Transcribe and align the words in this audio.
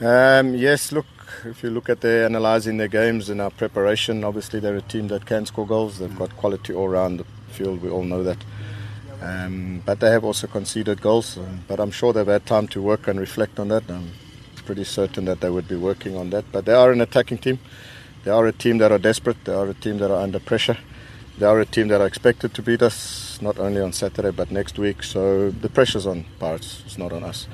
Um, 0.00 0.54
yes, 0.54 0.90
look, 0.90 1.06
if 1.44 1.62
you 1.62 1.70
look 1.70 1.88
at 1.88 2.00
their 2.00 2.26
analysing 2.26 2.78
their 2.78 2.88
games 2.88 3.30
and 3.30 3.40
our 3.40 3.50
preparation, 3.50 4.24
obviously 4.24 4.58
they're 4.58 4.76
a 4.76 4.82
team 4.82 5.08
that 5.08 5.24
can 5.24 5.46
score 5.46 5.66
goals. 5.66 5.98
They've 5.98 6.18
got 6.18 6.36
quality 6.36 6.74
all 6.74 6.86
around 6.86 7.18
the 7.18 7.24
field. 7.48 7.80
We 7.80 7.90
all 7.90 8.02
know 8.02 8.22
that. 8.24 8.38
Um, 9.22 9.82
but 9.86 10.00
they 10.00 10.10
have 10.10 10.24
also 10.24 10.46
conceded 10.48 11.00
goals. 11.00 11.38
Um, 11.38 11.60
but 11.68 11.78
I'm 11.78 11.92
sure 11.92 12.12
they've 12.12 12.26
had 12.26 12.44
time 12.44 12.66
to 12.68 12.82
work 12.82 13.06
and 13.06 13.20
reflect 13.20 13.60
on 13.60 13.68
that. 13.68 13.88
I'm 13.88 14.10
pretty 14.66 14.84
certain 14.84 15.26
that 15.26 15.40
they 15.40 15.50
would 15.50 15.68
be 15.68 15.76
working 15.76 16.16
on 16.16 16.30
that. 16.30 16.44
But 16.50 16.64
they 16.64 16.74
are 16.74 16.90
an 16.90 17.00
attacking 17.00 17.38
team. 17.38 17.60
They 18.24 18.30
are 18.30 18.46
a 18.46 18.52
team 18.52 18.78
that 18.78 18.90
are 18.90 18.98
desperate. 18.98 19.44
They 19.44 19.54
are 19.54 19.68
a 19.68 19.74
team 19.74 19.98
that 19.98 20.10
are 20.10 20.20
under 20.20 20.40
pressure. 20.40 20.78
They 21.38 21.46
are 21.46 21.60
a 21.60 21.66
team 21.66 21.88
that 21.88 22.00
are 22.00 22.06
expected 22.06 22.54
to 22.54 22.62
beat 22.62 22.82
us 22.82 23.40
not 23.40 23.58
only 23.58 23.80
on 23.80 23.92
Saturday 23.92 24.30
but 24.30 24.50
next 24.50 24.78
week. 24.78 25.02
So 25.02 25.50
the 25.50 25.68
pressure's 25.68 26.06
on 26.06 26.24
Pirates. 26.38 26.82
It's 26.86 26.98
not 26.98 27.12
on 27.12 27.22
us. 27.22 27.46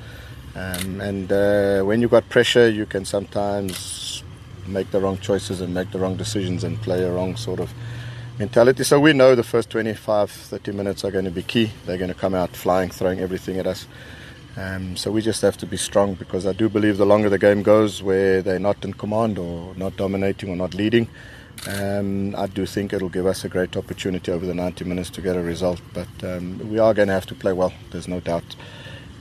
Um, 0.55 0.99
and 1.01 1.31
uh, 1.31 1.81
when 1.83 2.01
you've 2.01 2.11
got 2.11 2.27
pressure, 2.29 2.69
you 2.69 2.85
can 2.85 3.05
sometimes 3.05 4.23
make 4.67 4.91
the 4.91 4.99
wrong 4.99 5.17
choices 5.17 5.61
and 5.61 5.73
make 5.73 5.91
the 5.91 5.99
wrong 5.99 6.17
decisions 6.17 6.63
and 6.63 6.81
play 6.81 7.03
a 7.03 7.11
wrong 7.11 7.35
sort 7.35 7.59
of 7.59 7.73
mentality. 8.37 8.83
So 8.83 8.99
we 8.99 9.13
know 9.13 9.35
the 9.35 9.43
first 9.43 9.69
25, 9.69 10.29
30 10.31 10.71
minutes 10.71 11.03
are 11.05 11.11
going 11.11 11.25
to 11.25 11.31
be 11.31 11.43
key. 11.43 11.71
They're 11.85 11.97
going 11.97 12.13
to 12.13 12.19
come 12.19 12.33
out 12.33 12.55
flying, 12.55 12.89
throwing 12.89 13.19
everything 13.19 13.57
at 13.57 13.67
us. 13.67 13.87
Um, 14.57 14.97
so 14.97 15.11
we 15.11 15.21
just 15.21 15.41
have 15.43 15.57
to 15.57 15.65
be 15.65 15.77
strong 15.77 16.15
because 16.15 16.45
I 16.45 16.51
do 16.51 16.67
believe 16.67 16.97
the 16.97 17.05
longer 17.05 17.29
the 17.29 17.39
game 17.39 17.63
goes, 17.63 18.03
where 18.03 18.41
they're 18.41 18.59
not 18.59 18.83
in 18.83 18.93
command 18.93 19.37
or 19.37 19.73
not 19.75 19.95
dominating 19.95 20.49
or 20.49 20.57
not 20.57 20.73
leading, 20.73 21.07
um, 21.67 22.35
I 22.35 22.47
do 22.47 22.65
think 22.65 22.91
it'll 22.91 23.09
give 23.09 23.25
us 23.25 23.45
a 23.45 23.49
great 23.49 23.77
opportunity 23.77 24.31
over 24.31 24.45
the 24.45 24.53
90 24.53 24.83
minutes 24.85 25.09
to 25.11 25.21
get 25.21 25.37
a 25.37 25.41
result. 25.41 25.81
But 25.93 26.09
um, 26.23 26.69
we 26.69 26.79
are 26.79 26.93
going 26.93 27.07
to 27.07 27.13
have 27.13 27.27
to 27.27 27.35
play 27.35 27.53
well. 27.53 27.73
There's 27.91 28.07
no 28.07 28.19
doubt. 28.19 28.55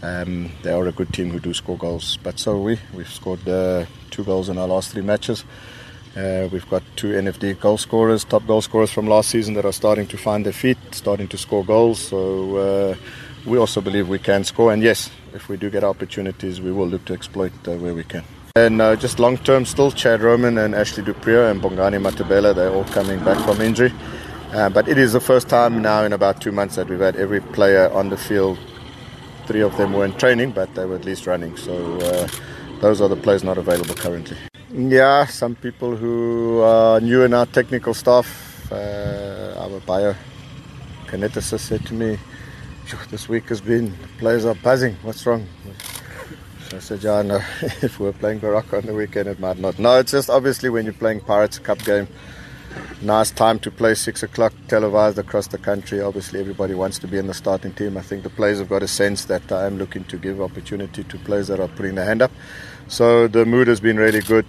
Um, 0.03 0.51
they 0.63 0.73
are 0.73 0.87
a 0.87 0.93
good 0.93 1.13
team 1.13 1.31
who 1.31 1.41
do 1.41 1.53
score 1.53 1.77
goals, 1.77 2.19
but 2.23 2.39
so 2.39 2.59
we. 2.59 2.79
We've 2.95 3.09
scored 3.09 3.47
uh, 3.47 3.85
two 4.11 4.25
goals 4.25 4.49
in 4.49 4.57
our 4.57 4.67
last 4.67 4.93
three 4.93 5.03
matches. 5.03 5.45
Uh, 6.17 6.49
we've 6.51 6.69
got 6.69 6.83
two 6.97 7.09
NFD 7.09 7.61
goal 7.61 7.79
scorers, 7.79 8.25
top 8.25 8.47
goal 8.47 8.63
scorers 8.63 8.91
from 8.91 9.07
last 9.07 9.31
season 9.31 9.55
that 9.55 9.65
are 9.65 9.73
starting 9.73 10.07
to 10.09 10.17
find 10.17 10.45
their 10.45 10.53
feet, 10.53 10.79
starting 10.91 11.29
to 11.29 11.39
score 11.39 11.65
goals. 11.65 12.01
So 12.01 12.57
uh, 12.57 12.97
we 13.47 13.59
also 13.59 13.81
believe 13.81 14.09
we 14.09 14.19
can 14.19 14.43
score. 14.45 14.73
And 14.73 14.83
yes, 14.83 15.11
if 15.35 15.49
we 15.49 15.57
do 15.57 15.71
get 15.71 15.85
opportunities, 15.85 16.61
we 16.61 16.73
will 16.73 16.89
look 16.89 17.05
to 17.05 17.13
exploit 17.13 17.53
uh, 17.69 17.77
where 17.77 17.95
we 17.95 18.03
can. 18.03 18.25
And 18.57 18.81
uh, 18.81 18.97
just 18.97 19.21
long 19.21 19.39
term, 19.39 19.65
still 19.65 19.93
Chad 19.93 20.23
Roman 20.23 20.59
and 20.59 20.75
Ashley 20.75 21.05
du 21.05 21.15
Preez 21.15 21.51
and 21.51 21.63
Bongani 21.63 22.01
Matabela, 22.01 22.55
they're 22.55 22.73
all 22.73 22.85
coming 22.85 23.23
back 23.25 23.45
from 23.45 23.61
injury. 23.61 23.93
Uh, 24.53 24.69
but 24.69 24.89
it 24.89 24.99
is 24.99 25.13
the 25.13 25.21
first 25.21 25.49
time 25.49 25.81
now 25.81 26.03
in 26.03 26.13
about 26.13 26.41
two 26.41 26.51
months 26.51 26.75
that 26.75 26.89
we've 26.89 26.99
had 26.99 27.15
every 27.15 27.41
player 27.41 27.89
on 27.93 28.09
the 28.09 28.17
field 28.17 28.59
three 29.47 29.63
of 29.63 29.77
them 29.77 29.93
were 29.93 30.05
in 30.05 30.13
training, 30.15 30.53
but 30.53 30.75
they 30.75 30.85
were 30.85 30.97
at 30.97 31.05
least 31.05 31.27
running. 31.27 31.57
So 31.57 31.99
uh, 32.01 32.29
those 32.81 33.01
are 33.01 33.09
the 33.09 33.17
players 33.17 33.45
not 33.45 33.59
available 33.59 33.95
currently. 33.95 34.37
Yeah, 34.73 35.27
some 35.27 35.57
people 35.57 35.97
who 35.97 36.61
are 36.61 37.01
new 37.01 37.23
in 37.23 37.35
our 37.35 37.47
technical 37.47 37.93
staff, 37.93 38.71
uh, 38.71 39.55
our 39.59 39.81
biokineticist 39.81 41.61
said 41.61 41.85
to 41.87 41.95
me, 41.95 42.19
this 43.11 43.29
week 43.29 43.49
has 43.49 43.61
been, 43.61 43.93
players 44.19 44.45
are 44.45 44.55
buzzing, 44.55 44.97
what's 45.03 45.25
wrong? 45.27 45.47
So 46.69 46.77
I 46.77 46.81
said, 46.81 47.03
yeah, 47.03 47.23
if 47.83 47.99
we 47.99 48.07
we're 48.07 48.13
playing 48.13 48.41
Baroka 48.41 48.79
on 48.79 48.87
the 48.87 48.95
weekend, 48.95 49.29
it 49.29 49.41
might 49.41 49.59
not. 49.59 49.79
No, 49.79 49.99
it's 49.99 50.13
just 50.13 50.31
obviously 50.31 50.71
when 50.71 50.85
you're 50.85 50.95
playing 50.95 51.21
Pirates 51.21 51.59
Cup 51.59 51.79
game, 51.85 52.07
nice 53.03 53.31
time 53.31 53.59
to 53.61 53.71
play 53.71 53.95
six 53.95 54.23
o'clock 54.23 54.53
televised 54.69 55.19
across 55.19 55.47
the 55.47 55.59
country. 55.59 56.01
Obviously, 56.01 56.41
everybody 56.41 56.75
wants 56.75 56.99
to 56.99 57.09
be 57.09 57.19
in 57.19 57.27
the 57.27 57.35
starting 57.35 57.73
team. 57.73 57.97
I 57.97 58.03
think 58.03 58.23
the 58.23 58.31
players 58.31 58.59
have 58.59 58.69
got 58.69 58.83
a 58.83 58.89
sense 58.89 59.25
that 59.27 59.51
I 59.53 59.67
am 59.67 59.79
looking 59.79 60.05
to 60.05 60.17
give 60.17 60.41
opportunity 60.41 61.05
to 61.05 61.19
players 61.19 61.49
that 61.49 61.61
are 61.61 61.69
putting 61.69 61.95
their 61.95 62.05
hand 62.05 62.23
up. 62.23 62.31
So 62.89 63.29
the 63.29 63.47
mood 63.47 63.69
has 63.69 63.81
been 63.81 63.97
really 63.97 64.21
good, 64.21 64.47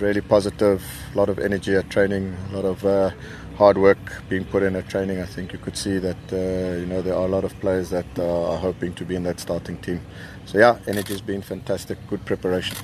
really 0.00 0.20
positive. 0.20 0.84
A 1.14 1.18
lot 1.18 1.28
of 1.28 1.38
energy 1.38 1.74
at 1.74 1.88
training, 1.88 2.36
a 2.50 2.56
lot 2.56 2.64
of 2.64 2.84
uh, 2.84 3.10
hard 3.56 3.78
work 3.78 3.98
being 4.28 4.44
put 4.44 4.62
in 4.62 4.76
at 4.76 4.88
training. 4.88 5.20
I 5.20 5.26
think 5.26 5.52
you 5.52 5.58
could 5.58 5.76
see 5.76 5.98
that 5.98 6.16
uh, 6.32 6.78
you 6.80 6.86
know 6.86 7.00
there 7.00 7.14
are 7.14 7.24
a 7.24 7.28
lot 7.28 7.44
of 7.44 7.58
players 7.60 7.90
that 7.90 8.06
uh, 8.18 8.52
are 8.52 8.58
hoping 8.58 8.92
to 8.94 9.04
be 9.04 9.14
in 9.14 9.22
that 9.22 9.40
starting 9.40 9.78
team. 9.78 10.00
So 10.44 10.58
yeah, 10.58 10.78
energy 10.86 11.12
has 11.12 11.22
been 11.22 11.42
fantastic. 11.42 11.98
Good 12.08 12.24
preparation. 12.24 12.76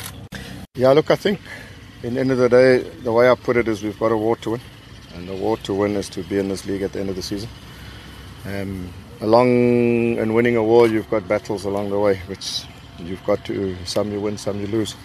Yeah, 0.75 0.93
look, 0.93 1.11
I 1.11 1.17
think 1.17 1.41
in 2.03 2.15
the 2.15 2.21
end 2.21 2.31
of 2.31 2.39
the 2.39 2.49
day, 2.49 2.79
the 2.79 3.13
way 3.13 3.29
I 3.29 3.35
put 3.35 3.57
it 3.57 3.69
is 3.69 3.83
we've 3.83 3.99
got 3.99 4.13
a 4.13 4.17
war 4.17 4.37
to 4.37 4.51
win, 4.53 4.61
and 5.15 5.29
the 5.29 5.35
war 5.35 5.57
to 5.59 5.75
win 5.75 5.97
is 5.97 6.09
to 6.11 6.23
be 6.23 6.39
in 6.39 6.49
this 6.49 6.67
league 6.67 6.83
at 6.83 6.93
the 6.93 7.01
end 7.01 7.11
of 7.11 7.17
the 7.17 7.23
season. 7.23 7.49
Um, 8.45 8.93
along 9.21 10.19
and 10.19 10.35
winning 10.35 10.57
a 10.57 10.63
war, 10.63 10.89
you've 10.89 11.09
got 11.11 11.27
battles 11.29 11.65
along 11.65 11.91
the 11.91 11.99
way, 11.99 12.17
which 12.27 12.65
you've 12.99 13.25
got 13.25 13.45
to 13.47 13.77
some 13.85 14.13
you 14.13 14.21
win, 14.21 14.37
some 14.39 14.61
you 14.61 14.67
lose. 14.67 14.97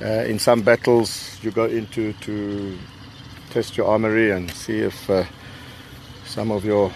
Uh, 0.00 0.24
in 0.26 0.38
some 0.38 0.62
battles, 0.62 1.38
you 1.42 1.50
go 1.50 1.64
into 1.64 2.12
to 2.14 2.78
test 3.50 3.76
your 3.76 3.86
armory 3.86 4.30
and 4.30 4.50
see 4.50 4.78
if 4.78 5.08
uh, 5.10 5.24
some 6.24 6.50
of 6.50 6.64
your 6.64 6.92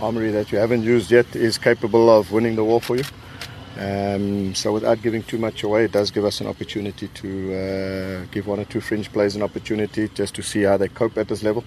armory 0.00 0.30
that 0.30 0.50
you 0.50 0.58
haven't 0.58 0.82
used 0.82 1.10
yet 1.10 1.36
is 1.36 1.58
capable 1.58 2.10
of 2.10 2.32
winning 2.32 2.56
the 2.56 2.64
war 2.64 2.80
for 2.80 2.96
you. 2.96 3.04
Um, 3.78 4.54
so 4.54 4.72
without 4.72 5.00
giving 5.02 5.22
too 5.22 5.38
much 5.38 5.62
away, 5.62 5.84
it 5.84 5.92
does 5.92 6.10
give 6.10 6.24
us 6.24 6.40
an 6.40 6.46
opportunity 6.46 7.08
to 7.08 7.54
uh, 7.54 8.26
give 8.30 8.46
one 8.46 8.60
or 8.60 8.64
two 8.64 8.80
fringe 8.80 9.10
players 9.12 9.34
an 9.34 9.42
opportunity 9.42 10.08
just 10.08 10.34
to 10.34 10.42
see 10.42 10.62
how 10.62 10.76
they 10.76 10.88
cope 10.88 11.16
at 11.16 11.28
this 11.28 11.42
level. 11.42 11.64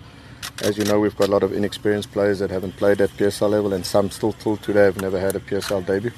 As 0.64 0.78
you 0.78 0.86
know, 0.86 1.00
we've 1.00 1.18
got 1.18 1.30
a 1.30 1.32
lot 1.32 1.44
of 1.44 1.54
inexperienced 1.54 2.12
players 2.12 2.40
that 2.40 2.52
haven't 2.52 2.78
played 2.78 3.02
at 3.02 3.10
PSL 3.12 3.50
level, 3.50 3.74
and 3.74 3.86
some 3.86 4.12
still 4.12 4.34
till 4.34 4.58
today 4.58 4.86
have 4.86 5.02
never 5.02 5.20
had 5.20 5.36
a 5.36 5.40
PSL 5.40 5.86
debut. 5.86 6.12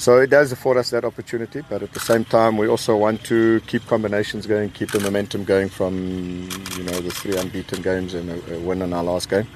So 0.00 0.18
it 0.18 0.30
does 0.30 0.50
afford 0.50 0.78
us 0.78 0.88
that 0.90 1.04
opportunity, 1.04 1.62
but 1.68 1.82
at 1.82 1.92
the 1.92 2.00
same 2.00 2.24
time, 2.24 2.56
we 2.56 2.66
also 2.66 2.96
want 2.96 3.22
to 3.24 3.60
keep 3.66 3.86
combinations 3.86 4.46
going, 4.46 4.70
keep 4.70 4.90
the 4.92 5.00
momentum 5.00 5.44
going 5.44 5.68
from 5.68 6.48
you 6.74 6.84
know 6.84 7.00
the 7.00 7.10
three 7.10 7.36
unbeaten 7.36 7.82
games 7.82 8.14
and 8.14 8.30
a, 8.30 8.54
a 8.56 8.60
win 8.60 8.80
in 8.80 8.94
our 8.94 9.04
last 9.04 9.28
game. 9.28 9.46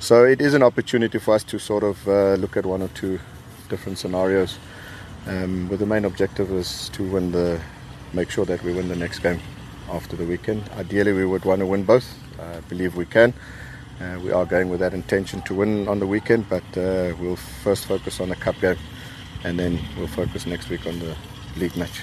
So 0.00 0.24
it 0.24 0.40
is 0.40 0.54
an 0.54 0.64
opportunity 0.64 1.18
for 1.18 1.34
us 1.34 1.44
to 1.44 1.60
sort 1.60 1.84
of 1.84 2.08
uh, 2.08 2.34
look 2.34 2.56
at 2.56 2.66
one 2.66 2.82
or 2.82 2.88
two 2.88 3.20
different 3.68 3.98
scenarios. 3.98 4.58
Um, 5.26 5.66
but 5.68 5.78
the 5.78 5.86
main 5.86 6.04
objective 6.04 6.52
is 6.52 6.88
to 6.90 7.02
win 7.02 7.32
the, 7.32 7.60
make 8.12 8.30
sure 8.30 8.44
that 8.44 8.62
we 8.62 8.72
win 8.72 8.88
the 8.88 8.96
next 8.96 9.18
game 9.20 9.40
after 9.90 10.16
the 10.16 10.24
weekend. 10.24 10.68
Ideally, 10.76 11.12
we 11.12 11.24
would 11.24 11.44
want 11.44 11.60
to 11.60 11.66
win 11.66 11.84
both. 11.84 12.06
I 12.40 12.60
believe 12.68 12.96
we 12.96 13.06
can. 13.06 13.34
Uh, 14.00 14.18
we 14.22 14.30
are 14.30 14.44
going 14.44 14.68
with 14.68 14.80
that 14.80 14.92
intention 14.94 15.42
to 15.42 15.54
win 15.54 15.88
on 15.88 15.98
the 15.98 16.06
weekend, 16.06 16.48
but 16.48 16.64
uh, 16.76 17.14
we'll 17.18 17.36
first 17.36 17.86
focus 17.86 18.20
on 18.20 18.28
the 18.28 18.36
cup 18.36 18.60
game, 18.60 18.76
and 19.44 19.58
then 19.58 19.78
we'll 19.96 20.06
focus 20.06 20.46
next 20.46 20.68
week 20.68 20.86
on 20.86 20.98
the 20.98 21.16
league 21.56 21.76
match. 21.76 22.02